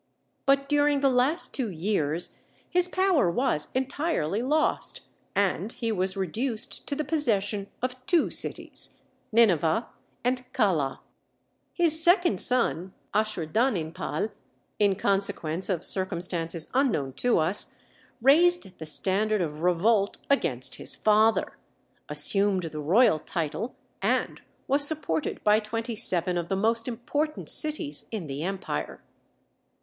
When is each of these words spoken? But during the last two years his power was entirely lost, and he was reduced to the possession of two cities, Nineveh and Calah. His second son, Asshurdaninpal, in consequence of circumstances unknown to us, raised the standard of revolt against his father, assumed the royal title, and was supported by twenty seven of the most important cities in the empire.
But 0.47 0.67
during 0.67 1.01
the 1.01 1.11
last 1.11 1.53
two 1.53 1.69
years 1.69 2.35
his 2.67 2.87
power 2.87 3.29
was 3.29 3.67
entirely 3.75 4.41
lost, 4.41 5.01
and 5.35 5.71
he 5.73 5.91
was 5.91 6.17
reduced 6.17 6.87
to 6.87 6.95
the 6.95 7.03
possession 7.03 7.67
of 7.83 8.03
two 8.07 8.31
cities, 8.31 8.97
Nineveh 9.31 9.87
and 10.23 10.43
Calah. 10.53 11.01
His 11.71 12.03
second 12.03 12.41
son, 12.41 12.95
Asshurdaninpal, 13.13 14.31
in 14.79 14.95
consequence 14.95 15.69
of 15.69 15.85
circumstances 15.85 16.69
unknown 16.73 17.13
to 17.17 17.37
us, 17.37 17.77
raised 18.23 18.79
the 18.79 18.87
standard 18.87 19.39
of 19.39 19.61
revolt 19.61 20.17
against 20.31 20.77
his 20.77 20.95
father, 20.95 21.57
assumed 22.09 22.63
the 22.63 22.79
royal 22.79 23.19
title, 23.19 23.75
and 24.01 24.41
was 24.67 24.83
supported 24.83 25.43
by 25.43 25.59
twenty 25.59 25.95
seven 25.95 26.39
of 26.39 26.47
the 26.49 26.55
most 26.55 26.87
important 26.87 27.49
cities 27.49 28.07
in 28.09 28.25
the 28.25 28.41
empire. 28.41 29.03